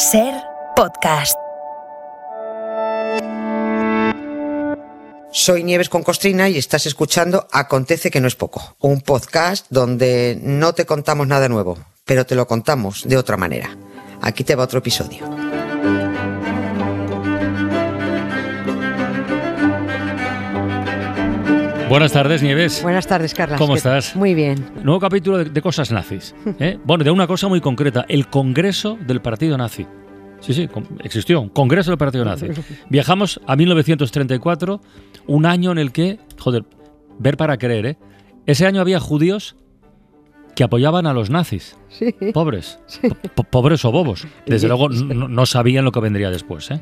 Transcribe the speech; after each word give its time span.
Ser 0.00 0.32
podcast. 0.76 1.36
Soy 5.30 5.62
Nieves 5.62 5.90
con 5.90 6.02
Costrina 6.02 6.48
y 6.48 6.56
estás 6.56 6.86
escuchando 6.86 7.46
Acontece 7.52 8.10
que 8.10 8.18
no 8.22 8.26
es 8.26 8.34
poco, 8.34 8.76
un 8.80 9.02
podcast 9.02 9.66
donde 9.68 10.38
no 10.42 10.72
te 10.72 10.86
contamos 10.86 11.26
nada 11.26 11.50
nuevo, 11.50 11.76
pero 12.06 12.24
te 12.24 12.34
lo 12.34 12.46
contamos 12.46 13.06
de 13.06 13.18
otra 13.18 13.36
manera. 13.36 13.76
Aquí 14.22 14.42
te 14.42 14.54
va 14.54 14.64
otro 14.64 14.78
episodio. 14.78 15.49
Buenas 21.90 22.12
tardes, 22.12 22.40
Nieves. 22.40 22.84
Buenas 22.84 23.08
tardes, 23.08 23.34
Carla. 23.34 23.56
¿Cómo 23.56 23.74
estás? 23.74 24.14
Muy 24.14 24.32
bien. 24.32 24.64
Nuevo 24.84 25.00
capítulo 25.00 25.38
de, 25.38 25.46
de 25.46 25.60
cosas 25.60 25.90
nazis. 25.90 26.36
¿eh? 26.60 26.78
Bueno, 26.84 27.02
de 27.02 27.10
una 27.10 27.26
cosa 27.26 27.48
muy 27.48 27.60
concreta, 27.60 28.06
el 28.08 28.28
Congreso 28.28 28.96
del 29.04 29.20
Partido 29.20 29.58
Nazi. 29.58 29.88
Sí, 30.38 30.54
sí, 30.54 30.68
existió, 31.02 31.40
un 31.40 31.48
Congreso 31.48 31.90
del 31.90 31.98
Partido 31.98 32.24
Nazi. 32.24 32.46
Viajamos 32.90 33.40
a 33.44 33.56
1934, 33.56 34.80
un 35.26 35.46
año 35.46 35.72
en 35.72 35.78
el 35.78 35.90
que, 35.90 36.20
joder, 36.38 36.64
ver 37.18 37.36
para 37.36 37.58
creer, 37.58 37.86
¿eh? 37.86 37.98
Ese 38.46 38.68
año 38.68 38.80
había 38.80 39.00
judíos 39.00 39.56
que 40.54 40.62
apoyaban 40.62 41.08
a 41.08 41.12
los 41.12 41.28
nazis. 41.28 41.76
Sí. 41.90 42.14
Pobres. 42.32 42.78
Po- 43.34 43.42
pobres 43.44 43.84
o 43.84 43.90
bobos. 43.92 44.26
Desde 44.46 44.60
Sí, 44.60 44.66
luego 44.68 44.88
no, 44.88 45.28
no 45.28 45.44
sabían 45.46 45.84
lo 45.84 45.92
que 45.92 46.00
vendría 46.00 46.30
después, 46.30 46.70
¿eh? 46.70 46.78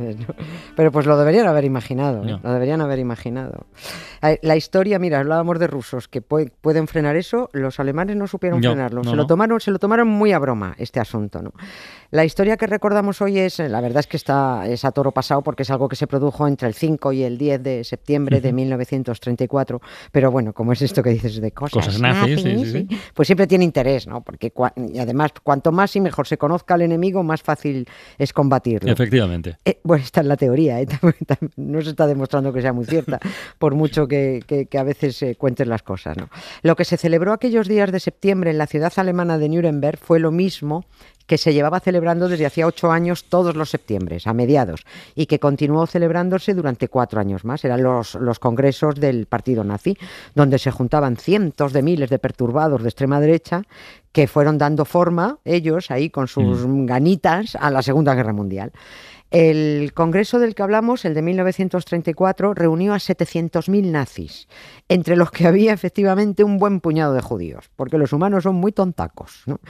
Pero 0.77 0.93
pues 0.93 1.07
lo 1.07 1.17
deberían 1.19 1.47
haber 1.47 1.65
imaginado, 1.65 2.23
¿eh? 2.25 2.39
Lo 2.43 2.53
deberían 2.53 2.81
haber 2.83 2.99
imaginado. 2.99 3.67
La 4.43 4.57
historia, 4.57 4.99
mira, 4.99 5.21
hablábamos 5.21 5.59
de 5.59 5.67
rusos 5.67 6.09
que 6.09 6.23
pue- 6.23 6.53
pueden 6.61 6.87
frenar 6.89 7.17
eso, 7.17 7.49
los 7.53 7.81
alemanes 7.81 8.17
no 8.17 8.27
supieron 8.27 8.61
frenarlo, 8.73 9.03
se 9.05 9.17
lo 9.17 9.27
tomaron, 9.27 9.61
se 9.61 9.71
lo 9.71 9.79
tomaron 9.79 10.09
muy 10.09 10.33
a 10.33 10.39
broma 10.39 10.75
este 10.79 11.01
asunto, 11.01 11.41
¿no? 11.43 11.53
La 12.11 12.25
historia 12.25 12.57
que 12.57 12.67
recordamos 12.67 13.21
hoy 13.21 13.39
es, 13.39 13.61
eh, 13.61 13.69
la 13.69 13.81
verdad 13.83 14.01
es 14.01 14.07
que 14.07 14.17
está 14.17 14.67
es 14.67 14.85
a 14.85 14.93
toro 14.93 15.13
pasado 15.13 15.43
porque 15.43 15.63
es 15.63 15.71
algo 15.71 15.89
que 15.89 15.97
se 15.97 16.07
produjo 16.07 16.49
entre 16.49 16.67
el 16.69 16.75
5 16.75 17.13
y 17.13 17.23
el 17.23 17.37
10 17.39 17.63
de 17.63 17.85
septiembre 17.85 18.41
de 18.41 18.53
1934, 18.53 19.81
pero 20.13 20.31
bueno, 20.31 20.53
como 20.53 20.73
es 20.73 20.83
esto 20.83 21.03
que 21.03 21.11
dices 21.11 21.41
de 21.41 21.53
cosas, 21.53 21.73
Cosas 21.87 22.01
nazis, 22.01 22.41
sí, 22.43 22.65
sí, 22.65 22.87
sí. 22.89 22.99
pues 23.15 23.29
siempre 23.29 23.47
tiene 23.47 23.65
interés, 23.65 24.07
¿no? 24.07 24.23
Porque 24.23 24.51
y 24.99 25.01
además 25.01 25.31
cuanto 25.43 25.71
más 25.71 25.95
y 25.95 26.01
mejor 26.01 26.27
se 26.27 26.37
conozca 26.39 26.75
al 26.75 26.83
enemigo, 26.83 27.23
más 27.23 27.41
fácil 27.43 27.87
es 28.19 28.33
combatirlo. 28.33 28.91
Efectivamente. 28.91 29.57
Eh, 29.65 29.79
bueno, 29.85 30.03
esta 30.05 30.21
es 30.23 30.27
la 30.27 30.37
teoría, 30.37 30.81
¿eh? 30.81 30.89
No 31.57 31.81
se 31.81 31.91
está 31.91 32.07
demostrando 32.07 32.53
que 32.53 32.61
sea 32.61 32.73
muy 32.73 32.85
cierta, 32.85 33.21
por 33.59 33.75
mucho 33.75 34.09
que, 34.09 34.43
que- 34.47 34.67
que 34.67 34.79
a 34.79 34.83
veces 34.83 35.23
eh, 35.23 35.37
cuentes 35.37 35.69
las 35.69 35.83
cosas. 35.83 36.17
¿no? 36.17 36.29
Lo 36.63 36.75
que 36.75 36.85
se 36.85 36.97
celebró 36.97 37.33
aquellos 37.33 37.69
días 37.69 37.93
de 37.93 38.01
septiembre 38.01 38.51
en 38.51 38.59
la 38.59 38.67
ciudad 38.67 38.93
alemana 38.97 39.39
de 39.39 39.49
Nuremberg 39.49 39.99
fue 39.99 40.19
lo 40.19 40.33
mismo 40.33 40.85
que 41.29 41.37
se 41.37 41.53
llevaba 41.53 41.79
celebrando 41.81 42.27
desde 42.29 42.47
hacía 42.47 42.67
ocho 42.67 42.91
años 42.91 43.25
todos 43.25 43.55
los 43.55 43.69
septiembres, 43.69 44.27
a 44.27 44.33
mediados, 44.33 44.87
y 45.15 45.27
que 45.27 45.39
continuó 45.39 45.87
celebrándose 45.87 46.55
durante 46.55 46.89
cuatro 46.89 47.21
años 47.21 47.45
más. 47.45 47.63
Eran 47.67 47.83
los, 47.83 48.15
los 48.15 48.39
congresos 48.39 48.95
del 48.95 49.27
partido 49.27 49.63
nazi, 49.63 49.99
donde 50.35 50.59
se 50.59 50.71
juntaban 50.71 51.19
cientos 51.19 51.75
de 51.75 51.83
miles 51.83 52.09
de 52.09 52.19
perturbados 52.19 52.83
de 52.83 52.89
extrema 52.89 53.21
derecha 53.21 53.65
que 54.19 54.27
fueron 54.27 54.59
dando 54.59 54.85
forma, 54.85 55.39
ellos 55.45 55.93
ahí 55.93 56.11
con 56.11 56.27
sus 56.27 56.67
ganitas, 56.67 57.55
a 57.55 57.71
la 57.71 57.83
Segunda 57.83 58.17
Guerra 58.17 58.33
Mundial. 58.33 58.73
El 59.31 59.93
congreso 59.95 60.41
del 60.41 60.57
que 60.57 60.65
hablamos, 60.65 61.05
el 61.05 61.15
de 61.15 61.23
1934, 61.23 62.53
reunió 62.53 62.95
a 62.95 62.97
700.000 62.97 63.93
nazis, 63.93 64.49
entre 64.89 65.15
los 65.15 65.31
que 65.31 65.47
había 65.47 65.73
efectivamente 65.73 66.43
un 66.43 66.59
buen 66.59 66.81
puñado 66.81 67.15
de 67.15 67.23
judíos, 67.23 67.71
porque 67.77 67.97
los 67.97 68.13
humanos 68.13 68.43
son 68.43 68.57
muy 68.57 68.73
tontacos. 68.73 69.45
¿no? 69.47 69.61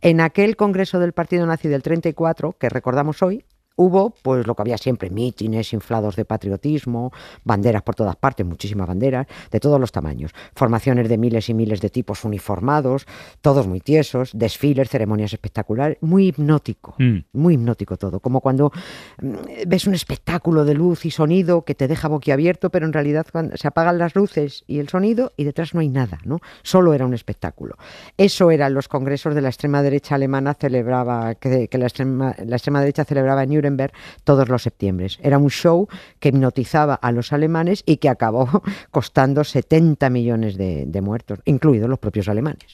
En 0.00 0.22
aquel 0.22 0.56
congreso 0.56 0.98
del 1.00 1.12
partido 1.12 1.44
nazi 1.44 1.68
del 1.68 1.82
34, 1.82 2.56
que 2.58 2.70
recordamos 2.70 3.22
hoy, 3.22 3.44
Hubo, 3.80 4.12
pues 4.22 4.44
lo 4.44 4.56
que 4.56 4.62
había 4.62 4.76
siempre, 4.76 5.08
mítines 5.08 5.72
inflados 5.72 6.16
de 6.16 6.24
patriotismo, 6.24 7.12
banderas 7.44 7.82
por 7.82 7.94
todas 7.94 8.16
partes, 8.16 8.44
muchísimas 8.44 8.88
banderas, 8.88 9.28
de 9.52 9.60
todos 9.60 9.78
los 9.78 9.92
tamaños, 9.92 10.32
formaciones 10.52 11.08
de 11.08 11.16
miles 11.16 11.48
y 11.48 11.54
miles 11.54 11.80
de 11.80 11.88
tipos 11.88 12.24
uniformados, 12.24 13.06
todos 13.40 13.68
muy 13.68 13.78
tiesos, 13.78 14.32
desfiles, 14.34 14.88
ceremonias 14.88 15.32
espectaculares, 15.32 15.96
muy 16.00 16.26
hipnótico, 16.26 16.96
Mm. 16.98 17.18
muy 17.34 17.54
hipnótico 17.54 17.96
todo, 17.96 18.18
como 18.18 18.40
cuando 18.40 18.72
mm, 19.22 19.34
ves 19.68 19.86
un 19.86 19.94
espectáculo 19.94 20.64
de 20.64 20.74
luz 20.74 21.04
y 21.06 21.12
sonido 21.12 21.62
que 21.62 21.76
te 21.76 21.86
deja 21.86 22.08
boquiabierto, 22.08 22.70
pero 22.70 22.84
en 22.84 22.92
realidad 22.92 23.26
cuando 23.30 23.56
se 23.56 23.68
apagan 23.68 23.98
las 23.98 24.16
luces 24.16 24.64
y 24.66 24.80
el 24.80 24.88
sonido 24.88 25.32
y 25.36 25.44
detrás 25.44 25.72
no 25.72 25.80
hay 25.80 25.88
nada, 25.88 26.18
¿no? 26.24 26.40
Solo 26.64 26.94
era 26.94 27.06
un 27.06 27.14
espectáculo. 27.14 27.76
Eso 28.16 28.50
eran 28.50 28.74
los 28.74 28.88
congresos 28.88 29.36
de 29.36 29.40
la 29.40 29.50
extrema 29.50 29.82
derecha 29.82 30.16
alemana 30.16 30.54
celebraba 30.54 31.36
que, 31.36 31.68
que 31.68 31.78
la 31.78 31.86
extrema 31.86 32.34
la 32.44 32.56
extrema 32.56 32.80
derecha 32.80 33.04
celebraba 33.04 33.44
en 33.44 33.50
Nuremberg 33.50 33.67
todos 34.24 34.48
los 34.48 34.62
septiembre. 34.62 35.08
Era 35.22 35.38
un 35.38 35.50
show 35.50 35.88
que 36.20 36.28
hipnotizaba 36.28 36.94
a 36.94 37.12
los 37.12 37.32
alemanes 37.32 37.82
y 37.86 37.98
que 37.98 38.08
acabó 38.08 38.62
costando 38.90 39.44
70 39.44 40.10
millones 40.10 40.56
de, 40.56 41.00
muertos, 41.00 41.40
incluidos 41.44 41.88
los 41.88 41.98
propios 41.98 42.28
alemanes. 42.28 42.66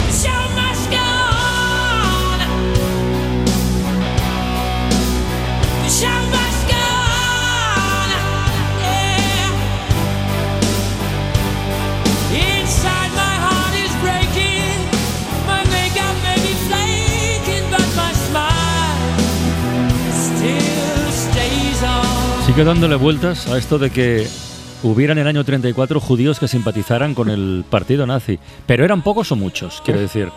Sigue 22.54 22.66
dándole 22.66 22.94
vueltas 22.94 23.48
a 23.48 23.58
esto 23.58 23.80
de 23.80 23.90
que 23.90 24.28
hubiera 24.84 25.12
en 25.12 25.18
el 25.18 25.26
año 25.26 25.42
34 25.42 25.98
judíos 25.98 26.38
que 26.38 26.46
simpatizaran 26.46 27.12
con 27.12 27.28
el 27.28 27.64
partido 27.68 28.06
nazi. 28.06 28.38
Pero 28.64 28.84
eran 28.84 29.02
pocos 29.02 29.32
o 29.32 29.36
muchos, 29.36 29.82
quiero 29.84 29.98
decir. 29.98 30.28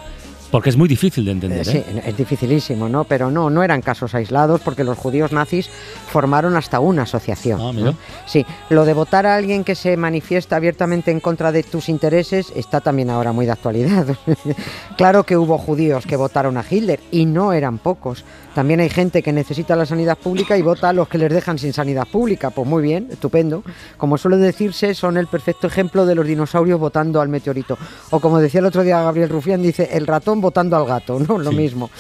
Porque 0.50 0.72
es 0.72 0.78
muy 0.78 0.90
difícil 0.90 1.26
de 1.26 1.32
entender. 1.32 1.60
Eh, 1.60 1.64
Sí, 1.66 1.78
¿eh? 1.78 2.02
es 2.08 2.18
dificilísimo, 2.18 2.90
¿no? 2.90 3.04
Pero 3.04 3.30
no, 3.30 3.52
no 3.52 3.62
eran 3.62 3.84
casos 3.84 4.16
aislados 4.16 4.62
porque 4.62 4.84
los 4.84 4.98
judíos 4.98 5.32
nazis 5.32 5.70
formaron 6.10 6.56
hasta 6.56 6.80
una 6.80 7.04
asociación. 7.04 7.62
Ah, 7.62 7.72
mira. 7.72 7.92
¿no? 7.92 7.98
Sí, 8.26 8.44
lo 8.72 8.86
de 8.86 8.94
votar 8.94 9.28
a 9.28 9.36
alguien 9.36 9.64
que 9.64 9.76
se 9.76 9.96
manifiesta 9.96 10.56
abiertamente 10.56 11.12
en 11.12 11.20
contra 11.20 11.52
de 11.52 11.62
tus 11.62 11.88
intereses 11.88 12.52
está 12.56 12.82
también 12.82 13.12
ahora 13.12 13.32
muy 13.32 13.46
de 13.46 13.52
actualidad. 13.52 14.08
claro 14.98 15.24
que 15.24 15.38
hubo 15.38 15.60
judíos 15.60 16.08
que 16.08 16.16
votaron 16.16 16.58
a 16.58 16.66
Hitler 16.68 17.00
y 17.12 17.28
no 17.28 17.54
eran 17.54 17.78
pocos. 17.78 18.26
También 18.57 18.79
hay 18.79 18.90
gente 18.90 19.22
que 19.22 19.31
necesita 19.31 19.75
la 19.75 19.85
sanidad 19.85 20.18
pública 20.18 20.57
y 20.57 20.63
vota 20.63 20.90
a 20.90 20.94
los 20.94 21.07
que 21.07 21.19
les 21.19 21.31
dejan 21.31 21.59
sin 21.59 21.73
sanidad 21.73 22.07
pública. 22.12 22.50
Pues 22.50 22.68
muy 22.68 22.81
bien, 22.81 23.07
estupendo. 23.12 23.63
Como 23.97 24.18
suele 24.18 24.38
decirse, 24.38 24.95
son 24.95 25.16
el 25.18 25.28
perfecto 25.28 25.68
ejemplo 25.68 26.07
de 26.07 26.16
los 26.16 26.25
dinosaurios 26.25 26.79
votando 26.79 27.22
al 27.22 27.29
meteorito. 27.29 27.78
O 28.09 28.19
como 28.19 28.40
decía 28.40 28.59
el 28.62 28.66
otro 28.66 28.81
día 28.81 29.00
Gabriel 29.03 29.29
Rufián, 29.29 29.62
dice 29.62 29.90
el 29.91 30.07
ratón 30.07 30.41
votando 30.41 30.75
al 30.75 30.88
gato, 30.88 31.19
¿no? 31.19 31.38
Lo 31.38 31.51
Sí. 31.51 31.56
mismo. 31.56 31.91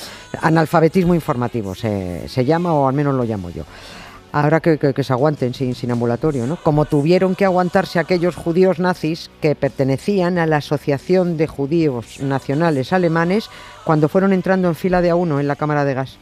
Analfabetismo 0.41 1.13
informativo 1.13 1.75
se, 1.75 2.27
se 2.27 2.43
llama, 2.43 2.73
o 2.73 2.87
al 2.87 2.95
menos 2.95 3.13
lo 3.13 3.23
llamo 3.23 3.51
yo. 3.51 3.61
Ahora 4.39 4.59
que, 4.59 4.77
que- 4.77 5.03
se 5.03 5.13
aguanten 5.13 5.53
sin, 5.53 5.73
sin 5.73 5.89
ambulatorio, 5.89 6.45
¿no? 6.45 6.57
Como 6.57 6.85
tuvieron 6.85 7.33
que 7.33 7.45
aguantarse 7.45 7.97
aquellos 7.97 8.35
judíos 8.35 8.77
nazis 8.77 9.31
que 9.41 9.55
pertenecían 9.55 10.37
a 10.37 10.45
la 10.45 10.57
Asociación 10.57 11.37
de 11.37 11.47
Judíos 11.47 12.19
Nacionales 12.21 12.93
Alemanes 12.93 13.49
cuando 13.83 14.09
fueron 14.09 14.33
entrando 14.33 14.67
en 14.67 14.75
fila 14.75 15.01
de 15.01 15.09
a 15.09 15.15
uno 15.15 15.39
en 15.39 15.47
la 15.47 15.55
cámara 15.55 15.85
de 15.85 15.93
gas. 15.95 16.19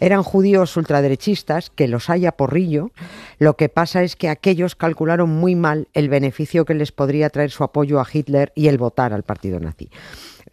Eran 0.00 0.22
judíos 0.22 0.74
ultraderechistas, 0.76 1.68
que 1.70 1.88
los 1.88 2.08
haya 2.08 2.32
porrillo. 2.32 2.92
Lo 3.38 3.56
que 3.56 3.68
pasa 3.68 4.02
es 4.02 4.16
que 4.16 4.28
aquellos 4.28 4.74
calcularon 4.74 5.28
muy 5.28 5.54
mal 5.54 5.88
el 5.92 6.08
beneficio 6.08 6.64
que 6.64 6.74
les 6.74 6.92
podría 6.92 7.30
traer 7.30 7.50
su 7.50 7.62
apoyo 7.64 8.00
a 8.00 8.06
Hitler 8.10 8.52
y 8.54 8.68
el 8.68 8.78
votar 8.78 9.12
al 9.12 9.22
partido 9.22 9.60
nazi. 9.60 9.90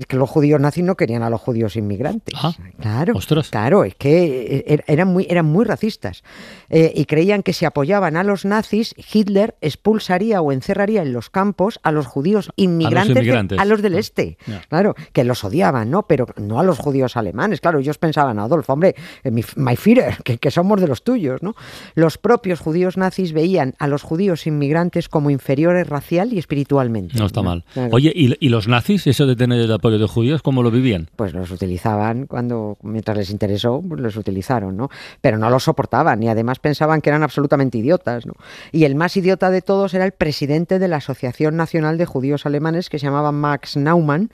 Es 0.01 0.07
que 0.07 0.17
los 0.17 0.29
judíos 0.29 0.59
nazis 0.59 0.84
no 0.84 0.95
querían 0.95 1.22
a 1.22 1.29
los 1.29 1.39
judíos 1.39 1.75
inmigrantes. 1.75 2.34
Ah, 2.41 2.53
claro, 2.79 3.13
ostras. 3.16 3.50
claro, 3.50 3.84
es 3.84 3.93
que 3.96 4.58
eh, 4.58 4.66
er- 4.67 4.84
eran 4.87 5.08
muy, 5.09 5.28
eran 5.29 5.46
muy 5.46 5.64
racistas 5.64 6.23
Eh, 6.73 6.91
y 6.96 7.03
creían 7.05 7.43
que 7.43 7.52
si 7.53 7.66
apoyaban 7.66 8.16
a 8.16 8.23
los 8.23 8.46
nazis, 8.46 8.96
Hitler 9.14 9.55
expulsaría 9.61 10.41
o 10.41 10.52
encerraría 10.53 11.02
en 11.02 11.11
los 11.14 11.29
campos 11.29 11.79
a 11.84 11.91
los 11.91 12.08
judíos 12.08 12.49
inmigrantes, 12.55 13.17
a 13.59 13.66
los 13.66 13.81
del 13.81 13.96
Ah, 13.96 13.99
este. 13.99 14.37
Claro, 14.70 14.96
que 15.14 15.23
los 15.23 15.43
odiaban, 15.43 15.91
¿no? 15.91 16.03
Pero 16.08 16.28
no 16.37 16.59
a 16.59 16.64
los 16.64 16.79
judíos 16.79 17.17
alemanes. 17.17 17.59
Claro, 17.61 17.79
ellos 17.79 17.97
pensaban, 17.97 18.40
Adolfo, 18.40 18.73
hombre, 18.73 18.96
eh, 19.23 19.31
mi, 19.31 19.43
my 19.58 19.76
Führer, 19.76 20.17
que, 20.23 20.37
que 20.37 20.49
somos 20.49 20.79
de 20.81 20.87
los 20.87 21.03
tuyos, 21.03 21.43
¿no? 21.43 21.55
Los 21.93 22.17
propios 22.17 22.59
judíos 22.59 22.97
nazis 22.97 23.34
veían 23.34 23.76
a 23.78 23.87
los 23.87 24.02
judíos 24.02 24.47
inmigrantes 24.47 25.09
como 25.09 25.29
inferiores 25.29 25.87
racial 25.87 26.31
y 26.34 26.40
espiritualmente. 26.40 27.17
No 27.20 27.26
está 27.28 27.41
mal. 27.43 27.66
Claro. 27.73 27.90
Oye, 27.93 28.11
¿y, 28.16 28.34
y 28.40 28.49
los 28.49 28.67
nazis, 28.67 29.05
eso 29.08 29.28
de 29.28 29.35
tener 29.35 29.59
el 29.59 29.72
apoyo 29.72 29.91
de 29.97 30.08
judíos, 30.08 30.41
cómo 30.41 30.64
lo 30.64 30.72
vivían? 30.72 31.09
pues 31.16 31.34
los 31.34 31.52
utilizaban 31.52 32.26
cuando, 32.26 32.78
mientras 32.82 33.17
les 33.17 33.29
interesó, 33.29 33.82
pues 33.88 34.02
los 34.02 34.16
utilizaron, 34.16 34.76
¿no? 34.78 34.90
Pero 35.22 35.38
no 35.38 35.49
los 35.49 35.64
soportaban 35.64 36.22
y 36.23 36.29
además 36.29 36.59
pensaban 36.59 37.02
que 37.02 37.09
eran 37.09 37.23
absolutamente 37.23 37.78
idiotas, 37.78 38.26
¿no? 38.26 38.34
Y 38.72 38.85
el 38.85 38.96
más 38.96 39.16
idiota 39.17 39.52
de 39.52 39.61
todos 39.61 39.93
era 39.93 40.05
el 40.05 40.11
presidente 40.11 40.79
de 40.79 40.88
la 40.88 40.97
Asociación 40.97 41.55
Nacional 41.55 41.97
de 41.97 42.05
Judíos 42.05 42.46
Alemanes, 42.46 42.90
que 42.90 42.99
se 42.99 43.05
llamaba 43.05 43.32
Max 43.32 43.78
Naumann, 43.78 44.32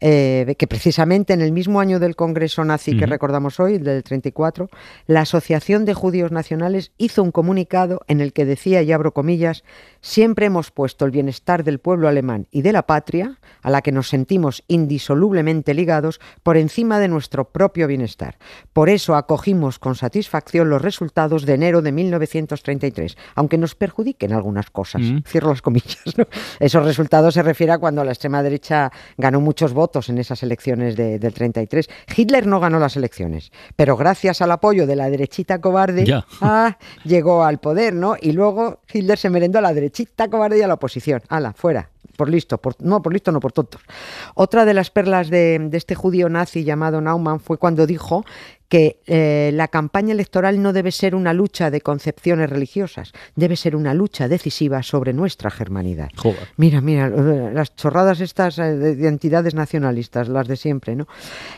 eh, 0.00 0.54
que 0.56 0.68
precisamente 0.68 1.32
en 1.32 1.40
el 1.40 1.50
mismo 1.50 1.80
año 1.80 1.98
del 1.98 2.14
Congreso 2.14 2.64
nazi 2.64 2.96
que 2.96 3.06
recordamos 3.06 3.58
hoy, 3.58 3.74
el 3.74 3.84
del 3.84 4.04
34, 4.04 4.68
la 5.08 5.22
Asociación 5.22 5.84
de 5.84 5.94
Judíos 5.94 6.30
Nacionales 6.30 6.92
hizo 6.98 7.20
un 7.20 7.32
comunicado 7.32 8.02
en 8.06 8.20
el 8.20 8.32
que 8.32 8.44
decía, 8.44 8.80
y 8.82 8.92
abro 8.92 9.12
comillas, 9.12 9.64
siempre 10.00 10.46
hemos 10.46 10.70
puesto 10.70 11.04
el 11.04 11.10
bienestar 11.10 11.64
del 11.64 11.80
pueblo 11.80 12.06
alemán 12.06 12.46
y 12.52 12.62
de 12.62 12.72
la 12.72 12.86
patria, 12.86 13.40
a 13.60 13.70
la 13.70 13.82
que 13.82 13.90
nos 13.90 14.08
sentimos 14.08 14.62
indisolublemente 14.88 15.74
ligados, 15.74 16.18
por 16.42 16.56
encima 16.56 16.98
de 16.98 17.08
nuestro 17.08 17.50
propio 17.50 17.86
bienestar. 17.86 18.38
Por 18.72 18.88
eso 18.88 19.14
acogimos 19.16 19.78
con 19.78 19.94
satisfacción 19.94 20.70
los 20.70 20.80
resultados 20.82 21.44
de 21.44 21.54
enero 21.54 21.82
de 21.82 21.92
1933, 21.92 23.16
aunque 23.34 23.58
nos 23.58 23.74
perjudiquen 23.74 24.32
algunas 24.32 24.70
cosas. 24.70 25.02
Mm. 25.02 25.18
Cierro 25.26 25.50
las 25.50 25.62
comillas. 25.62 25.98
¿no? 26.16 26.26
Esos 26.58 26.84
resultados 26.84 27.34
se 27.34 27.42
refiere 27.42 27.72
a 27.72 27.78
cuando 27.78 28.02
la 28.04 28.12
extrema 28.12 28.42
derecha 28.42 28.90
ganó 29.16 29.40
muchos 29.40 29.72
votos 29.72 30.08
en 30.08 30.18
esas 30.18 30.42
elecciones 30.42 30.96
de- 30.96 31.18
del 31.18 31.32
33. 31.34 31.88
Hitler 32.16 32.46
no 32.46 32.60
ganó 32.60 32.78
las 32.78 32.96
elecciones, 32.96 33.52
pero 33.76 33.96
gracias 33.96 34.40
al 34.42 34.50
apoyo 34.52 34.86
de 34.86 34.96
la 34.96 35.10
derechita 35.10 35.60
cobarde, 35.60 36.04
ah, 36.40 36.78
llegó 37.04 37.44
al 37.44 37.58
poder, 37.58 37.94
¿no? 37.94 38.16
Y 38.20 38.32
luego 38.32 38.80
Hitler 38.92 39.18
se 39.18 39.30
merendó 39.30 39.58
a 39.58 39.62
la 39.62 39.74
derechita 39.74 40.28
cobarde 40.28 40.58
y 40.58 40.62
a 40.62 40.68
la 40.68 40.74
oposición. 40.74 41.22
¡Hala, 41.28 41.52
fuera! 41.52 41.90
Por 42.18 42.28
listo, 42.28 42.58
por, 42.58 42.74
no 42.82 43.00
por 43.00 43.12
listo, 43.12 43.30
no 43.30 43.38
por 43.38 43.52
tontos. 43.52 43.80
Otra 44.34 44.64
de 44.64 44.74
las 44.74 44.90
perlas 44.90 45.30
de, 45.30 45.60
de 45.60 45.76
este 45.76 45.94
judío 45.94 46.28
nazi 46.28 46.64
llamado 46.64 47.00
Naumann 47.00 47.38
fue 47.38 47.58
cuando 47.58 47.86
dijo 47.86 48.24
que 48.68 48.98
eh, 49.06 49.50
la 49.54 49.68
campaña 49.68 50.12
electoral 50.12 50.60
no 50.60 50.72
debe 50.72 50.90
ser 50.90 51.14
una 51.14 51.32
lucha 51.32 51.70
de 51.70 51.80
concepciones 51.80 52.50
religiosas, 52.50 53.12
debe 53.36 53.54
ser 53.54 53.76
una 53.76 53.94
lucha 53.94 54.26
decisiva 54.26 54.82
sobre 54.82 55.12
nuestra 55.12 55.48
germanidad. 55.48 56.10
Joder. 56.16 56.48
Mira, 56.56 56.80
mira, 56.80 57.08
las 57.08 57.74
chorradas 57.76 58.20
estas 58.20 58.58
eh, 58.58 58.74
de 58.76 58.96
de 58.96 59.08
entidades 59.08 59.54
nacionalistas, 59.54 60.28
las 60.28 60.48
de 60.48 60.56
siempre, 60.56 60.96
¿no? 60.96 61.06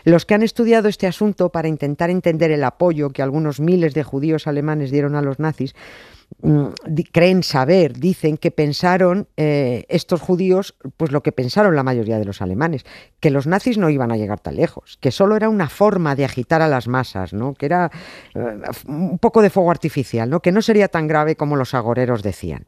Los 0.05 0.27
que 0.27 0.35
han 0.35 0.43
estudiado 0.43 0.89
este 0.89 1.07
asunto 1.07 1.49
para 1.49 1.69
intentar 1.69 2.11
entender 2.11 2.51
el 2.51 2.65
apoyo 2.65 3.11
que 3.11 3.23
algunos 3.23 3.61
miles 3.61 3.95
de 3.95 4.05
judíos 4.05 4.47
alemanes 4.47 4.91
dieron 4.91 5.17
a 5.17 5.23
los 5.23 5.39
nazis, 5.39 5.75
creen 7.13 7.43
saber, 7.43 7.99
dicen 7.99 8.37
que 8.37 8.51
pensaron 8.51 9.29
eh, 9.37 9.85
estos 9.89 10.21
judíos, 10.21 10.75
pues 10.97 11.13
lo 11.13 11.23
que 11.23 11.33
pensaron 11.33 11.77
la 11.77 11.83
mayoría 11.83 12.19
de 12.19 12.25
los 12.25 12.41
alemanes, 12.41 12.85
que 13.21 13.31
los 13.31 13.47
nazis 13.47 13.79
no 13.79 13.91
iban 13.91 14.11
a 14.11 14.17
llegar 14.17 14.41
tan 14.41 14.57
lejos, 14.57 14.97
que 15.01 15.11
solo 15.11 15.37
era 15.37 15.49
una 15.49 15.69
forma 15.69 16.15
de 16.17 16.25
agitar 16.25 16.63
a 16.63 16.69
las 16.69 16.89
masas, 16.89 17.33
¿no? 17.33 17.55
Que 17.55 17.67
era 17.67 17.91
eh, 18.35 18.61
un 18.87 19.19
poco 19.19 19.43
de 19.43 19.51
fuego 19.51 19.71
artificial, 19.71 20.31
¿no? 20.31 20.41
Que 20.41 20.53
no 20.53 20.63
sería 20.63 20.89
tan 20.89 21.07
grave 21.07 21.37
como 21.37 21.57
los 21.57 21.75
agoreros 21.75 22.23
decían. 22.23 22.67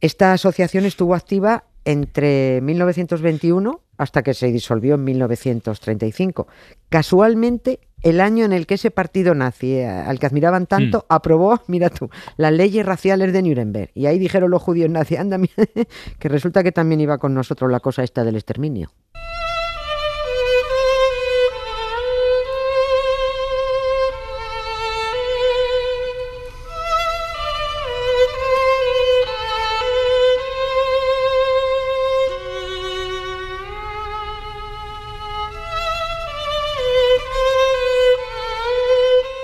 Esta 0.00 0.32
asociación 0.32 0.84
estuvo 0.84 1.14
activa 1.14 1.64
entre 1.84 2.60
1921 2.62 3.80
hasta 3.96 4.22
que 4.22 4.34
se 4.34 4.50
disolvió 4.50 4.94
en 4.96 5.04
1935. 5.04 6.46
Casualmente, 6.88 7.80
el 8.02 8.20
año 8.20 8.44
en 8.44 8.52
el 8.52 8.66
que 8.66 8.74
ese 8.74 8.90
partido 8.90 9.34
nazi, 9.34 9.74
eh, 9.74 9.86
al 9.86 10.18
que 10.18 10.26
admiraban 10.26 10.66
tanto, 10.66 11.06
aprobó, 11.08 11.60
mira 11.68 11.90
tú, 11.90 12.10
las 12.36 12.52
leyes 12.52 12.84
raciales 12.84 13.32
de 13.32 13.42
Nuremberg. 13.42 13.90
Y 13.94 14.06
ahí 14.06 14.18
dijeron 14.18 14.50
los 14.50 14.62
judíos 14.62 14.90
nazis, 14.90 15.18
anda, 15.18 15.38
mira, 15.38 15.54
que 16.18 16.28
resulta 16.28 16.62
que 16.62 16.72
también 16.72 17.00
iba 17.00 17.18
con 17.18 17.34
nosotros 17.34 17.70
la 17.70 17.80
cosa 17.80 18.02
esta 18.02 18.24
del 18.24 18.36
exterminio. 18.36 18.90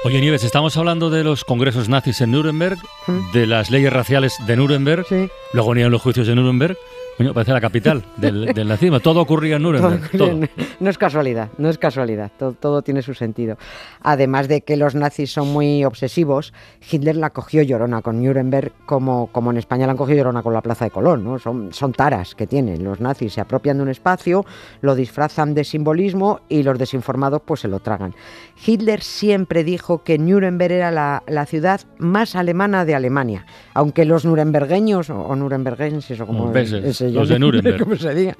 Oye, 0.03 0.21
Nieves, 0.21 0.45
estamos 0.45 0.77
hablando 0.79 1.11
de 1.11 1.23
los 1.25 1.45
congresos 1.45 1.89
nazis 1.91 2.21
en 2.23 2.31
Nuremberg, 2.31 2.79
de 3.35 3.47
las 3.47 3.71
leyes 3.71 3.93
raciales 3.93 4.35
de 4.47 4.57
Nuremberg, 4.57 5.05
Sí. 5.07 5.29
luego 5.53 5.71
venían 5.71 5.91
los 5.91 6.01
juicios 6.01 6.27
de 6.27 6.35
Nuremberg. 6.35 6.79
Coño, 7.17 7.35
parece 7.35 7.53
la 7.53 7.61
capital 7.61 8.03
del, 8.17 8.47
del 8.55 8.69
nazismo. 8.69 9.01
Todo 9.01 9.21
ocurría 9.21 9.57
en 9.57 9.63
Nuremberg. 9.63 10.11
todo. 10.17 10.41
No 10.81 10.91
es 10.91 10.99
casualidad, 10.99 11.51
no 11.59 11.69
es 11.69 11.79
casualidad, 11.79 12.31
todo, 12.39 12.53
todo 12.53 12.83
tiene 12.83 13.03
su 13.03 13.15
sentido. 13.15 13.59
Además 14.03 14.49
de 14.49 14.63
que 14.63 14.77
los 14.77 14.95
nazis 14.95 15.33
son 15.33 15.49
muy 15.53 15.85
obsesivos, 15.85 16.55
Hitler 16.91 17.17
la 17.17 17.31
cogió 17.31 17.63
llorona 17.63 18.01
con 18.03 18.23
Nuremberg 18.23 18.73
como, 18.87 19.27
como 19.29 19.51
en 19.51 19.59
España 19.59 19.87
la 19.87 19.93
han 19.93 19.99
cogido 19.99 20.19
llorona 20.19 20.43
con 20.43 20.55
la 20.55 20.63
Plaza 20.63 20.87
de 20.87 20.91
Colón, 20.91 21.25
¿no? 21.25 21.39
Son, 21.39 21.73
son 21.73 21.93
taras 21.93 22.35
que 22.35 22.47
tienen. 22.47 22.85
Los 22.85 23.01
nazis 23.01 23.35
se 23.35 23.41
apropian 23.41 23.77
de 23.77 23.83
un 23.83 23.89
espacio, 23.91 24.47
lo 24.81 24.95
disfrazan 24.95 25.55
de 25.55 25.65
simbolismo 25.65 26.41
y 26.49 26.63
los 26.63 26.79
desinformados 26.79 27.43
pues 27.45 27.61
se 27.61 27.69
lo 27.69 27.81
tragan. 27.81 28.15
Hitler 28.65 29.03
siempre 29.03 29.65
dijo 29.65 30.03
que 30.03 30.19
Nuremberg 30.19 30.73
era 30.73 30.91
la, 30.91 31.23
la 31.27 31.47
ciudad 31.47 31.81
más 31.99 32.35
alemana 32.37 32.85
de 32.85 32.95
Alemania, 32.95 33.47
aunque 33.75 34.05
los 34.05 34.25
nurembergueños 34.25 35.11
o, 35.11 35.21
o 35.21 35.37
nurembergenses 35.37 36.21
o 36.21 36.27
como 36.27 36.51
los 37.11 37.29
de 37.29 37.39
Nuremberg. 37.39 37.79
como 37.83 37.97
se 37.97 38.15
diga, 38.15 38.37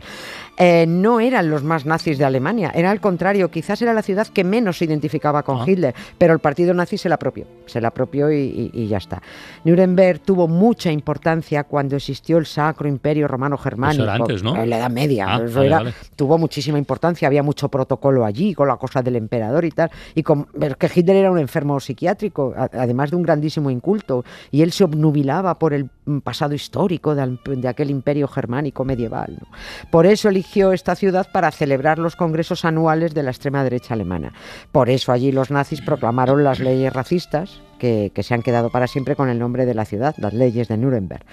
eh, 0.61 0.85
no 0.87 1.19
eran 1.21 1.51
los 1.51 1.65
más 1.65 1.87
nazis 1.87 2.19
de 2.19 2.25
Alemania, 2.25 2.71
era 2.75 2.91
al 2.91 3.01
contrario, 3.01 3.51
quizás 3.51 3.81
era 3.83 3.93
la 3.95 4.03
ciudad 4.03 4.27
que 4.29 4.45
menos 4.45 4.79
se 4.79 4.85
identificaba 4.85 5.43
con 5.43 5.59
Ah. 5.61 5.65
Hitler, 5.67 5.95
pero 6.19 6.33
el 6.35 6.39
partido 6.39 6.75
nazi 6.75 6.99
se 6.99 7.09
la 7.09 7.15
apropió, 7.17 7.47
se 7.67 7.81
la 7.81 7.89
apropió 7.89 8.31
y, 8.31 8.37
y- 8.37 8.71
y 8.75 8.87
ya 8.89 8.99
está. 8.99 9.23
Nuremberg 9.65 10.21
tuvo 10.21 10.47
mucha 10.49 10.93
importancia 10.93 11.65
cuando 11.65 11.97
existió 11.97 12.37
el 12.39 12.45
Sacro 12.47 12.89
Imperio 12.89 13.27
Romano 13.27 13.57
Germánico. 13.57 14.03
Eso 14.03 14.13
era 14.13 14.15
antes, 14.23 14.43
¿no? 14.43 14.55
En 14.63 14.69
la 14.71 14.79
Edad 14.79 14.91
Media. 14.91 15.27
Ah, 15.29 15.43
eso 15.45 15.55
vale, 15.57 15.67
era- 15.67 15.77
vale. 15.79 15.95
Tuvo 16.15 16.37
muchísima 16.37 16.79
importancia, 16.79 17.27
había 17.27 17.43
mucho 17.43 17.69
protocolo 17.71 18.25
allí 18.27 18.55
con 18.55 18.69
la 18.69 18.77
cosa 18.77 19.01
del 19.03 19.17
emperador 19.17 19.65
y 19.65 19.71
tal. 19.71 19.91
Y 20.15 20.23
con, 20.23 20.45
que 20.79 20.91
Hitler 20.95 21.17
era 21.17 21.31
un 21.31 21.39
enfermo 21.39 21.81
psiquiátrico, 21.81 22.55
además 22.57 23.11
de 23.11 23.17
un 23.17 23.23
grandísimo 23.23 23.71
inculto, 23.71 24.25
y 24.51 24.61
él 24.63 24.73
se 24.73 24.85
obnubilaba 24.85 25.59
por 25.59 25.73
el 25.73 25.89
mm, 26.05 26.19
pasado 26.19 26.55
histórico 26.55 27.15
de, 27.15 27.69
aquel 27.69 27.91
imperio 27.91 28.29
germánico 28.29 28.85
medieval. 28.85 29.39
¿no? 29.41 29.47
Por 29.91 30.05
eso 30.07 30.29
eligió 30.29 30.50
esta 30.73 30.97
ciudad 30.97 31.29
para 31.33 31.51
celebrar 31.51 31.99
los 31.99 32.17
congresos 32.17 32.65
anuales 32.65 33.15
de 33.15 33.23
la 33.23 33.31
extrema 33.31 33.63
derecha 33.63 33.95
alemana. 33.95 34.33
Por 34.73 34.91
eso 34.91 35.13
allí 35.13 35.33
los 35.33 35.51
nazis 35.51 35.81
proclamaron 35.81 36.45
las 36.45 36.59
leyes 36.59 36.93
racistas, 36.93 37.63
que, 37.79 38.13
que 38.15 38.23
se 38.23 38.35
han 38.35 38.43
quedado 38.43 38.71
para 38.71 38.87
siempre 38.87 39.17
con 39.17 39.29
el 39.31 39.39
nombre 39.39 39.65
de 39.65 39.75
la 39.75 39.85
ciudad, 39.87 40.15
las 40.19 40.35
leyes 40.35 40.69
de 40.69 40.77
Nuremberg, 40.77 41.25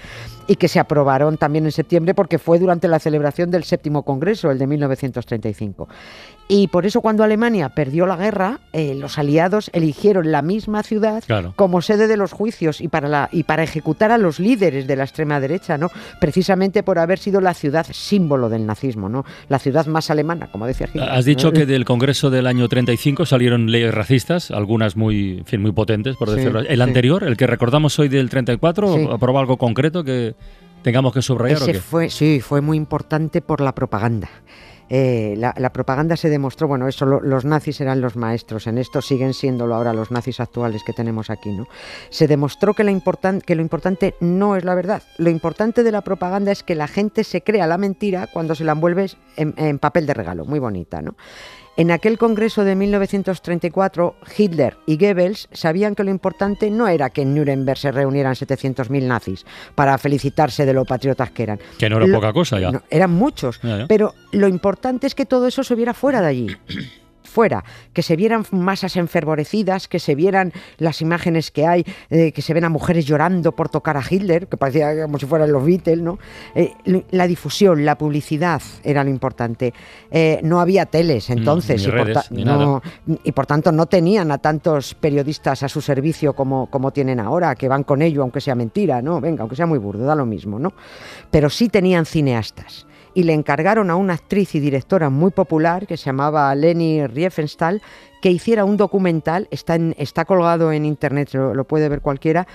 y 0.48 0.56
que 0.56 0.68
se 0.68 0.80
aprobaron 0.80 1.38
también 1.38 1.66
en 1.66 1.72
septiembre 1.72 2.14
porque 2.14 2.40
fue 2.40 2.60
durante 2.60 2.88
la 2.88 3.00
celebración 3.00 3.52
del 3.52 3.64
séptimo 3.64 4.04
congreso, 4.04 4.50
el 4.52 4.58
de 4.58 4.68
1935. 4.68 5.90
Y 6.50 6.68
por 6.70 6.86
eso 6.86 7.02
cuando 7.02 7.26
Alemania 7.26 7.68
perdió 7.70 8.06
la 8.06 8.16
guerra, 8.16 8.62
eh, 8.72 8.96
los 8.96 9.18
aliados 9.18 9.70
eligieron 9.74 10.32
la 10.32 10.42
misma 10.42 10.82
ciudad 10.82 11.22
Claro. 11.28 11.52
como 11.58 11.82
sede 11.82 12.08
de 12.08 12.16
los 12.16 12.32
juicios 12.32 12.80
y 12.80 12.88
para, 12.88 13.10
la, 13.10 13.28
y 13.34 13.44
para 13.44 13.64
ejecutar 13.64 14.12
a 14.12 14.18
los 14.18 14.40
líderes 14.40 14.88
de 14.88 14.96
la 14.96 15.04
extrema 15.04 15.42
derecha, 15.42 15.78
¿no? 15.78 15.90
Precisamente 16.22 16.84
por 16.84 17.00
haber 17.00 17.20
sido 17.20 17.42
la 17.42 17.54
ciudad 17.54 17.86
símbolo 17.92 18.48
del 18.48 18.66
nazismo, 18.66 19.10
¿no? 19.10 19.26
La 19.50 19.60
ciudad 19.60 19.86
más 19.88 20.10
alemana, 20.10 20.48
como 20.50 20.66
decía 20.66 20.88
Hitler. 20.88 21.10
Has 21.10 21.26
dicho 21.26 21.48
¿no? 21.48 21.54
que 21.54 21.66
del 21.66 21.84
Congreso 21.84 22.30
del 22.30 22.48
año 22.48 22.70
35 22.70 23.26
salieron 23.26 23.70
leyes 23.70 23.94
racistas, 23.94 24.50
algunas 24.52 24.96
muy, 24.96 25.40
en 25.40 25.46
fin, 25.46 25.62
muy 25.62 25.74
potentes, 25.74 26.16
por 26.16 26.30
Sí, 26.30 26.36
decirlo 26.38 26.60
así. 26.60 26.68
El 26.70 26.78
sí. 26.78 26.82
anterior, 26.82 27.24
el 27.26 27.36
que 27.36 27.48
recordamos 27.48 28.00
hoy 28.00 28.08
del 28.08 28.30
34, 28.30 28.94
Sí. 28.96 29.08
¿aprobó 29.12 29.40
algo 29.40 29.58
concreto 29.58 30.04
que 30.06 30.34
tengamos 30.82 31.12
que 31.14 31.22
subrayar 31.22 31.58
o 31.60 31.64
Ese 31.64 31.74
qué? 31.74 31.80
fue, 31.82 32.10
sí, 32.10 32.40
fue 32.40 32.62
muy 32.62 32.78
importante 32.78 33.42
por 33.42 33.60
la 33.60 33.76
propaganda. 33.76 34.30
Eh, 34.90 35.36
la, 35.38 35.54
propaganda 35.74 36.16
se 36.16 36.30
demostró, 36.30 36.68
bueno, 36.68 36.88
eso 36.88 37.06
lo- 37.06 37.20
los 37.22 37.44
nazis 37.46 37.82
eran 37.82 38.00
los 38.02 38.16
maestros 38.16 38.68
en 38.68 38.78
esto, 38.78 39.02
siguen 39.02 39.34
siéndolo 39.34 39.76
ahora 39.76 39.94
los 39.94 40.12
nazis 40.12 40.40
actuales 40.40 40.84
que 40.84 40.94
tenemos 40.94 41.30
aquí, 41.30 41.52
¿no? 41.52 41.68
Se 42.10 42.28
demostró 42.28 42.74
que 42.74 42.84
lo 42.84 42.92
importante 42.92 44.16
no 44.22 44.56
es 44.56 44.64
la 44.64 44.76
verdad. 44.76 45.04
Lo 45.18 45.30
importante 45.30 45.84
de 45.84 45.92
la 45.92 46.02
propaganda 46.02 46.52
es 46.52 46.64
que 46.64 46.76
la 46.76 46.88
gente 46.88 47.24
se 47.24 47.42
crea 47.42 47.68
la 47.68 47.78
mentira 47.78 48.28
cuando 48.32 48.56
se 48.56 48.64
la 48.64 48.72
envuelves 48.74 49.18
en, 49.36 49.54
en 49.58 49.80
papel 49.80 50.06
de 50.06 50.14
regalo, 50.14 50.46
muy 50.46 50.60
bonita, 50.60 51.02
¿no? 51.02 51.16
En 51.78 51.92
aquel 51.92 52.18
congreso 52.18 52.64
de 52.64 52.76
1934, 52.76 54.16
Hitler 54.36 54.78
y 54.88 54.98
Goebbels 54.98 55.48
sabían 55.52 55.94
que 55.94 56.04
lo 56.04 56.10
importante 56.10 56.72
no 56.72 56.88
era 56.88 57.12
que 57.12 57.22
en 57.22 57.36
Nuremberg 57.36 57.78
se 57.78 57.92
reunieran 57.92 58.34
700.000 58.34 59.04
nazis 59.04 59.46
para 59.76 59.96
felicitarse 60.00 60.66
de 60.66 60.74
lo 60.74 60.86
patriotas 60.86 61.30
que 61.32 61.44
eran. 61.44 61.60
Que 61.78 61.88
no 61.90 61.98
era 61.98 62.08
Lo- 62.08 62.16
poca 62.16 62.34
cosa 62.34 62.60
ya. 62.60 62.72
no, 62.72 62.82
eran 62.90 63.12
muchos, 63.12 63.60
Ya, 63.62 63.78
ya. 63.80 63.88
pero 63.88 64.16
lo 64.32 64.48
importante 64.48 65.06
es 65.06 65.14
que 65.14 65.26
todo 65.28 65.46
eso 65.48 65.64
se 65.64 65.76
viera 65.76 65.94
fuera 65.94 66.20
de 66.22 66.28
allí. 66.28 66.48
Fuera, 67.38 67.64
que 67.94 68.02
se 68.02 68.16
vieran 68.16 68.46
masas 68.50 68.96
enfervorecidas, 68.96 69.88
que 69.88 70.00
se 70.00 70.16
vieran 70.16 70.52
las 70.80 71.04
imágenes 71.04 71.52
que 71.52 71.68
hay, 71.68 71.86
eh, 72.10 72.32
que 72.32 72.42
se 72.42 72.52
ven 72.56 72.64
a 72.64 72.70
mujeres 72.70 73.06
llorando 73.06 73.52
por 73.52 73.70
tocar 73.70 73.96
a 73.96 74.02
Hitler, 74.02 74.48
que 74.48 74.58
parecía 74.58 75.04
como 75.04 75.20
si 75.20 75.28
fueran 75.28 75.52
los 75.52 75.64
Beatles, 75.64 76.00
¿no? 76.00 76.18
Eh, 76.56 76.74
la 77.12 77.28
difusión, 77.28 77.86
la 77.86 77.96
publicidad 77.96 78.60
era 78.84 79.04
lo 79.04 79.12
importante. 79.12 79.72
Eh, 80.10 80.40
no 80.42 80.60
había 80.60 80.88
teles 80.88 81.30
entonces 81.30 81.80
ni 81.84 81.90
y, 81.90 81.92
por 81.92 82.08
redes, 82.08 82.32
ni 82.32 82.44
no- 82.44 82.82
y 83.24 83.32
por 83.34 83.46
tanto 83.46 83.72
no 83.72 83.86
tenían 83.86 84.32
a 84.32 84.40
tantos 84.40 84.96
periodistas 84.96 85.62
a 85.62 85.70
su 85.70 85.80
servicio 85.80 86.34
como, 86.34 86.72
como 86.72 86.90
tienen 86.92 87.20
ahora, 87.20 87.54
que 87.54 87.68
van 87.68 87.84
con 87.84 88.02
ello 88.02 88.24
aunque 88.24 88.42
sea 88.42 88.56
mentira, 88.56 89.04
¿no? 89.04 89.22
Venga, 89.22 89.42
aunque 89.42 89.56
sea 89.56 89.68
muy 89.68 89.78
burdo, 89.78 90.06
da 90.06 90.16
lo 90.16 90.26
mismo, 90.26 90.58
¿no? 90.58 90.74
Pero 91.30 91.52
sí 91.52 91.70
tenían 91.70 92.08
cineastas. 92.08 92.88
Y 93.18 93.24
le 93.24 93.34
encargaron 93.34 93.90
a 93.90 93.96
una 93.96 94.14
actriz 94.14 94.54
y 94.54 94.60
directora 94.60 95.10
muy 95.10 95.32
popular 95.32 95.88
que 95.88 95.98
se 95.98 96.06
llamaba 96.06 96.54
Leni 96.54 97.08
Riefenstahl 97.08 97.82
que 98.22 98.30
hiciera 98.30 98.64
un 98.64 98.78
documental, 98.78 99.48
está, 99.50 99.74
en- 99.74 99.96
está 99.98 100.24
colgado 100.26 100.72
en 100.72 100.86
internet, 100.86 101.30
lo, 101.34 101.56
lo 101.56 101.64
puede 101.64 101.90
ver 101.90 102.02
cualquiera, 102.02 102.46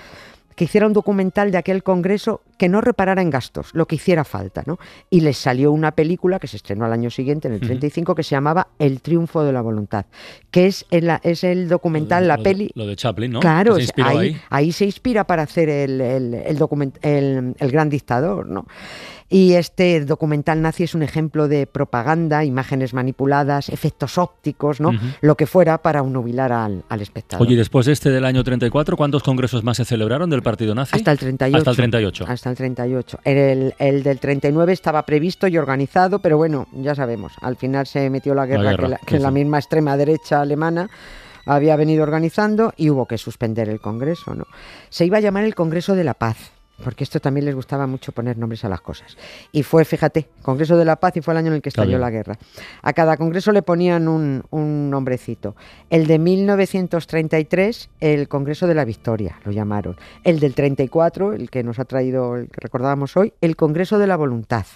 que 0.54 0.64
hiciera 0.64 0.86
un 0.86 0.92
documental 0.92 1.50
de 1.50 1.58
aquel 1.58 1.82
congreso 1.82 2.42
que 2.58 2.68
no 2.68 2.80
reparara 2.80 3.22
en 3.22 3.30
gastos, 3.30 3.70
lo 3.72 3.86
que 3.86 3.96
hiciera 3.96 4.22
falta, 4.22 4.62
¿no? 4.66 4.78
Y 5.10 5.22
les 5.22 5.36
salió 5.38 5.72
una 5.72 5.92
película 5.92 6.38
que 6.38 6.46
se 6.46 6.58
estrenó 6.58 6.84
al 6.84 6.92
año 6.92 7.10
siguiente, 7.10 7.48
en 7.48 7.54
el 7.54 7.60
35, 7.60 8.14
que 8.14 8.22
se 8.22 8.36
llamaba 8.36 8.68
El 8.78 9.00
triunfo 9.00 9.42
de 9.42 9.52
la 9.52 9.62
voluntad, 9.62 10.04
que 10.52 10.66
es 10.66 10.84
el, 10.90 11.10
es 11.24 11.42
el 11.42 11.68
documental, 11.68 12.28
la 12.28 12.36
Lo- 12.36 12.42
peli... 12.44 12.70
Lo 12.74 12.86
de 12.86 12.94
Chaplin, 12.94 13.32
¿no? 13.32 13.40
Claro, 13.40 13.80
se 13.80 13.90
ahí, 14.02 14.16
ahí. 14.18 14.36
ahí 14.50 14.72
se 14.72 14.84
inspira 14.84 15.24
para 15.24 15.42
hacer 15.42 15.68
el, 15.70 16.00
el, 16.00 16.34
el- 16.34 17.54
el 17.58 17.70
gran 17.72 17.88
dictador, 17.88 18.46
¿no? 18.46 18.66
Y 19.32 19.54
este 19.54 20.04
documental 20.04 20.60
nazi 20.60 20.84
es 20.84 20.94
un 20.94 21.02
ejemplo 21.02 21.48
de 21.48 21.66
propaganda, 21.66 22.44
imágenes 22.44 22.92
manipuladas, 22.92 23.70
efectos 23.70 24.18
ópticos, 24.18 24.78
¿no? 24.78 24.90
Lo 25.22 25.36
que 25.36 25.46
fuera 25.46 25.78
para 25.78 26.02
unubilar 26.02 26.52
al, 26.52 26.84
al 26.90 27.00
espectador. 27.00 27.46
Oye, 27.46 27.54
y 27.54 27.56
después 27.56 27.86
de 27.86 27.92
este 27.92 28.10
del 28.10 28.26
año 28.26 28.44
34, 28.44 28.94
¿cuántos 28.94 29.22
congresos 29.22 29.64
más 29.64 29.78
se 29.78 29.86
celebraron 29.86 30.28
del 30.28 30.42
partido 30.42 30.74
nazi? 30.74 30.96
Hasta 30.96 31.12
el 31.12 31.18
38. 31.18 31.56
Hasta 31.58 31.70
el 31.70 31.76
38. 31.76 32.24
Hasta 32.28 32.50
el 32.50 32.56
38. 32.56 33.20
El, 33.24 33.74
el 33.78 34.02
del 34.02 34.20
39 34.20 34.72
estaba 34.74 35.02
previsto 35.06 35.48
y 35.48 35.56
organizado, 35.56 36.18
pero 36.18 36.36
bueno, 36.36 36.66
ya 36.72 36.94
sabemos, 36.94 37.32
al 37.40 37.56
final 37.56 37.86
se 37.86 38.10
metió 38.10 38.34
la 38.34 38.44
guerra, 38.44 38.72
guerra, 38.72 38.84
que, 38.84 38.88
la, 38.90 38.98
que 38.98 39.16
sí, 39.16 39.22
la 39.22 39.30
misma 39.30 39.58
extrema 39.58 39.96
derecha 39.96 40.42
alemana 40.42 40.90
había 41.46 41.76
venido 41.76 42.02
organizando 42.02 42.72
y 42.76 42.90
hubo 42.90 43.06
que 43.06 43.18
suspender 43.18 43.68
el 43.68 43.80
Congreso. 43.80 44.34
¿no? 44.34 44.44
Se 44.90 45.06
iba 45.06 45.18
a 45.18 45.20
llamar 45.20 45.44
el 45.44 45.54
Congreso 45.54 45.94
de 45.94 46.04
la 46.04 46.14
Paz. 46.14 46.52
Porque 46.82 47.04
esto 47.04 47.20
también 47.20 47.46
les 47.46 47.54
gustaba 47.54 47.86
mucho 47.86 48.12
poner 48.12 48.38
nombres 48.38 48.64
a 48.64 48.68
las 48.68 48.80
cosas. 48.80 49.16
Y 49.52 49.62
fue, 49.62 49.84
fíjate, 49.84 50.28
Congreso 50.42 50.76
de 50.76 50.84
la 50.84 50.96
Paz 50.96 51.16
y 51.16 51.20
fue 51.20 51.34
el 51.34 51.38
año 51.38 51.48
en 51.48 51.54
el 51.54 51.62
que 51.62 51.68
estalló 51.68 51.98
la 51.98 52.10
guerra. 52.10 52.38
A 52.82 52.92
cada 52.92 53.16
congreso 53.16 53.52
le 53.52 53.62
ponían 53.62 54.08
un, 54.08 54.42
un 54.50 54.90
nombrecito. 54.90 55.54
El 55.90 56.06
de 56.06 56.18
1933, 56.18 57.90
el 58.00 58.28
Congreso 58.28 58.66
de 58.66 58.74
la 58.74 58.84
Victoria, 58.84 59.38
lo 59.44 59.52
llamaron. 59.52 59.96
El 60.24 60.40
del 60.40 60.54
34, 60.54 61.34
el 61.34 61.50
que 61.50 61.62
nos 61.62 61.78
ha 61.78 61.84
traído, 61.84 62.36
el 62.36 62.48
que 62.48 62.60
recordábamos 62.60 63.16
hoy, 63.16 63.32
el 63.40 63.56
Congreso 63.56 63.98
de 63.98 64.06
la 64.06 64.16
Voluntad. 64.16 64.66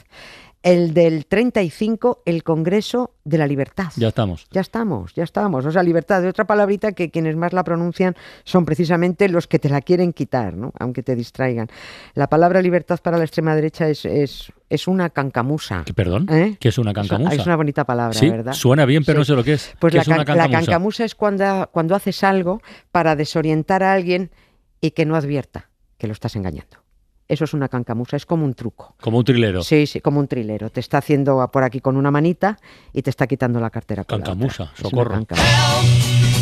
El 0.66 0.94
del 0.94 1.26
35, 1.26 2.22
el 2.26 2.42
Congreso 2.42 3.14
de 3.22 3.38
la 3.38 3.46
Libertad. 3.46 3.92
Ya 3.94 4.08
estamos. 4.08 4.48
Ya 4.50 4.60
estamos, 4.60 5.14
ya 5.14 5.22
estamos. 5.22 5.64
O 5.64 5.70
sea, 5.70 5.84
libertad, 5.84 6.22
de 6.22 6.28
otra 6.28 6.44
palabrita 6.44 6.90
que 6.90 7.08
quienes 7.12 7.36
más 7.36 7.52
la 7.52 7.62
pronuncian 7.62 8.16
son 8.42 8.64
precisamente 8.64 9.28
los 9.28 9.46
que 9.46 9.60
te 9.60 9.68
la 9.68 9.80
quieren 9.80 10.12
quitar, 10.12 10.54
¿no? 10.54 10.72
aunque 10.80 11.04
te 11.04 11.14
distraigan. 11.14 11.68
La 12.14 12.28
palabra 12.28 12.60
libertad 12.62 12.98
para 13.00 13.16
la 13.16 13.22
extrema 13.22 13.54
derecha 13.54 13.88
es, 13.88 14.04
es, 14.04 14.52
es 14.68 14.88
una 14.88 15.10
cancamusa. 15.10 15.84
¿Qué, 15.86 15.94
perdón? 15.94 16.26
¿Eh? 16.30 16.56
¿Qué 16.58 16.70
es 16.70 16.78
una 16.78 16.92
cancamusa? 16.92 17.32
Es 17.34 17.46
una 17.46 17.54
bonita 17.54 17.84
palabra, 17.84 18.18
sí, 18.18 18.28
¿verdad? 18.28 18.52
suena 18.52 18.86
bien, 18.86 19.04
pero 19.04 19.18
Sí. 19.18 19.20
no 19.20 19.24
sé 19.24 19.34
lo 19.36 19.44
que 19.44 19.52
es. 19.52 19.72
Pues 19.78 19.92
¿Qué 19.92 19.98
la, 19.98 20.02
es 20.02 20.28
la 20.28 20.50
cancamusa 20.50 21.04
es 21.04 21.14
cuando, 21.14 21.70
cuando 21.70 21.94
haces 21.94 22.24
algo 22.24 22.60
para 22.90 23.14
desorientar 23.14 23.84
a 23.84 23.92
alguien 23.92 24.32
y 24.80 24.90
que 24.90 25.06
no 25.06 25.14
advierta 25.14 25.70
que 25.96 26.08
lo 26.08 26.12
estás 26.12 26.34
engañando. 26.34 26.85
Eso 27.28 27.44
es 27.44 27.54
una 27.54 27.68
cancamusa, 27.68 28.16
es 28.16 28.24
como 28.24 28.44
un 28.44 28.54
truco. 28.54 28.94
Como 29.00 29.18
un 29.18 29.24
trilero. 29.24 29.62
Sí, 29.62 29.86
sí, 29.86 30.00
como 30.00 30.20
un 30.20 30.28
trilero. 30.28 30.70
Te 30.70 30.78
está 30.80 30.98
haciendo 30.98 31.48
por 31.52 31.64
aquí 31.64 31.80
con 31.80 31.96
una 31.96 32.10
manita 32.10 32.56
y 32.92 33.02
te 33.02 33.10
está 33.10 33.26
quitando 33.26 33.58
la 33.58 33.70
cartera 33.70 34.04
con 34.04 34.20
la 34.20 34.26
Cancamusa, 34.26 34.70
socorro. 34.80 35.10
cancamusa. 35.12 35.46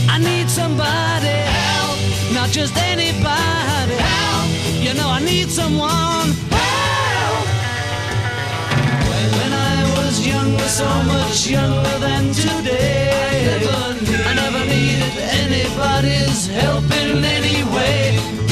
I 0.09 0.19
need 0.19 0.49
somebody 0.49 1.29
help, 1.29 2.35
not 2.35 2.51
just 2.51 2.77
anybody 2.77 3.97
help. 3.97 4.49
You 4.83 4.93
know 4.95 5.09
I 5.11 5.21
need 5.25 5.49
someone 5.49 6.31
help. 6.53 7.49
When 9.09 9.53
I 9.53 9.85
was 9.97 10.21
younger, 10.27 10.69
so 10.69 10.85
much 11.05 11.47
younger 11.49 11.99
than 11.99 12.31
today, 12.35 13.57
I 14.27 14.35
never 14.35 14.65
needed 14.67 15.17
anybody's 15.43 16.47
help 16.49 16.85
in 16.93 17.25
any 17.25 17.65
way. 17.75 18.44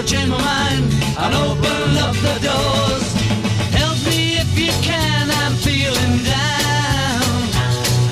Find 0.00 0.06
I've 0.06 0.06
changed 0.06 0.30
my 0.30 0.38
mind 0.38 0.92
and 1.18 1.34
open 1.34 1.98
up 1.98 2.14
the 2.14 2.38
doors. 2.46 3.14
Help 3.74 3.98
me 4.06 4.36
if 4.38 4.58
you 4.58 4.72
can, 4.82 5.30
I'm 5.30 5.54
feeling 5.56 6.24
down. 6.24 7.22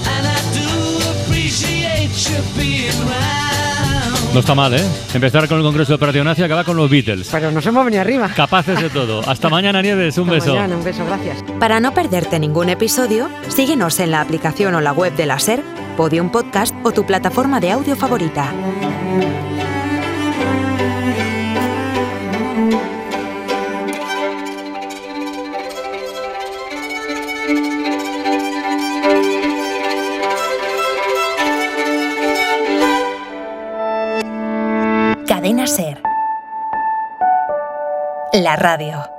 And 0.06 0.26
I 0.26 0.38
do 0.52 0.68
appreciate 1.10 2.10
you 2.28 2.42
being 2.56 2.98
round. 3.08 4.34
No 4.34 4.40
está 4.40 4.54
mal, 4.54 4.74
¿eh? 4.74 4.84
Empezar 5.14 5.48
con 5.48 5.56
el 5.58 5.64
Congreso 5.64 5.98
Partido 5.98 6.22
Nazi 6.22 6.42
y 6.42 6.44
acabar 6.44 6.64
con 6.64 6.76
los 6.76 6.90
Beatles. 6.90 7.28
Pero 7.32 7.50
nos 7.50 7.64
hemos 7.66 7.84
venido 7.84 8.02
arriba. 8.02 8.28
Capaces 8.36 8.80
de 8.80 8.90
todo. 8.90 9.22
Hasta 9.28 9.48
mañana, 9.56 9.80
Nieves. 9.80 10.18
Un 10.18 10.24
Hasta 10.28 10.34
beso. 10.34 10.54
mañana, 10.54 10.76
un 10.76 10.84
beso, 10.84 11.04
gracias. 11.06 11.38
Para 11.58 11.80
no 11.80 11.94
perderte 11.94 12.38
ningún 12.38 12.68
episodio, 12.68 13.28
síguenos 13.48 13.98
en 14.00 14.10
la 14.10 14.20
aplicación 14.20 14.74
o 14.74 14.80
la 14.80 14.92
web 14.92 15.14
de 15.16 15.26
la 15.26 15.38
SER, 15.38 15.62
Podium 15.96 16.30
Podcast 16.30 16.74
o 16.84 16.92
tu 16.92 17.04
plataforma 17.06 17.58
de 17.58 17.72
audio 17.72 17.96
favorita. 17.96 18.52
Radio. 38.56 39.17